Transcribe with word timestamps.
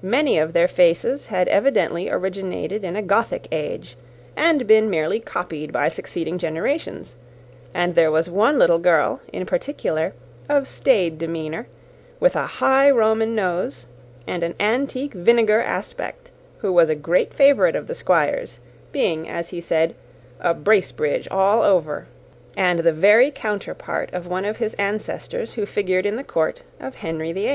Many 0.00 0.38
of 0.38 0.54
their 0.54 0.66
faces 0.66 1.26
had 1.26 1.46
evidently 1.48 2.08
originated 2.08 2.84
in 2.84 2.96
a 2.96 3.02
Gothic 3.02 3.46
age, 3.52 3.98
and 4.34 4.66
been 4.66 4.88
merely 4.88 5.20
copied 5.20 5.72
by 5.74 5.90
succeeding 5.90 6.38
generations; 6.38 7.16
and 7.74 7.94
there 7.94 8.10
was 8.10 8.30
one 8.30 8.58
little 8.58 8.78
girl, 8.78 9.20
in 9.30 9.44
particular, 9.44 10.14
of 10.48 10.66
staid 10.66 11.18
demeanour, 11.18 11.66
with 12.18 12.34
a 12.34 12.46
high 12.46 12.90
Roman 12.90 13.34
nose, 13.34 13.86
and 14.26 14.42
an 14.42 14.54
antique 14.58 15.12
vinegar 15.12 15.60
aspect, 15.60 16.30
who 16.60 16.72
was 16.72 16.88
a 16.88 16.94
great 16.94 17.34
favourite 17.34 17.76
of 17.76 17.86
the 17.86 17.94
Squire's, 17.94 18.60
being, 18.90 19.28
as 19.28 19.50
he 19.50 19.60
said, 19.60 19.94
a 20.40 20.54
Bracebridge 20.54 21.28
all 21.30 21.62
over, 21.62 22.06
and 22.56 22.78
the 22.78 22.90
very 22.94 23.30
counterpart 23.30 24.08
of 24.14 24.26
one 24.26 24.46
of 24.46 24.56
his 24.56 24.72
ancestors 24.78 25.52
who 25.52 25.66
figured 25.66 26.06
in 26.06 26.16
the 26.16 26.24
court 26.24 26.62
of 26.80 26.94
Henry 26.94 27.32
VIII. 27.34 27.52